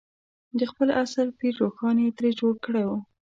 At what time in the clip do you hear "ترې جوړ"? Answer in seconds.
2.17-2.53